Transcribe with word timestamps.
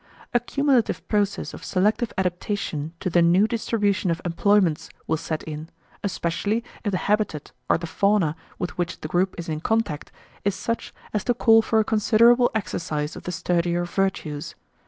A 0.33 0.39
cumulative 0.39 1.07
process 1.07 1.53
of 1.53 1.63
selective 1.63 2.11
adaptation 2.17 2.91
to 3.01 3.07
the 3.07 3.21
new 3.21 3.47
distribution 3.47 4.09
of 4.09 4.19
employments 4.25 4.89
will 5.05 5.15
set 5.17 5.43
in, 5.43 5.69
especially 6.03 6.63
if 6.83 6.89
the 6.91 6.97
habitat 7.05 7.51
or 7.69 7.77
the 7.77 7.85
fauna 7.85 8.35
with 8.57 8.75
which 8.79 9.01
the 9.01 9.07
group 9.07 9.35
is 9.37 9.47
in 9.47 9.59
contact 9.61 10.11
is 10.43 10.55
such 10.55 10.91
as 11.13 11.23
to 11.25 11.35
call 11.35 11.61
for 11.61 11.79
a 11.79 11.83
considerable 11.85 12.49
exercise 12.55 13.15
of 13.15 13.25
the 13.25 13.31
sturdier 13.31 13.85
virtues. 13.85 14.55